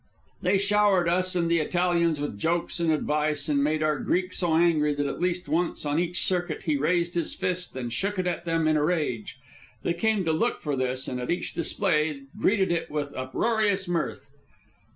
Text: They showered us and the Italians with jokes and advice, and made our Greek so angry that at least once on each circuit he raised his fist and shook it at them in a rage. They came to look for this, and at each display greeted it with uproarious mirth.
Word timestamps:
They 0.41 0.57
showered 0.57 1.07
us 1.07 1.35
and 1.35 1.47
the 1.47 1.59
Italians 1.59 2.19
with 2.19 2.35
jokes 2.39 2.79
and 2.79 2.91
advice, 2.91 3.47
and 3.47 3.63
made 3.63 3.83
our 3.83 3.99
Greek 3.99 4.33
so 4.33 4.55
angry 4.55 4.95
that 4.95 5.05
at 5.05 5.21
least 5.21 5.47
once 5.47 5.85
on 5.85 5.99
each 5.99 6.23
circuit 6.25 6.63
he 6.63 6.75
raised 6.75 7.13
his 7.13 7.35
fist 7.35 7.77
and 7.77 7.93
shook 7.93 8.17
it 8.17 8.25
at 8.25 8.43
them 8.45 8.67
in 8.67 8.77
a 8.77 8.83
rage. 8.83 9.37
They 9.83 9.93
came 9.93 10.25
to 10.25 10.31
look 10.33 10.59
for 10.59 10.75
this, 10.75 11.07
and 11.07 11.21
at 11.21 11.29
each 11.29 11.53
display 11.53 12.23
greeted 12.35 12.71
it 12.71 12.89
with 12.89 13.13
uproarious 13.13 13.87
mirth. 13.87 14.31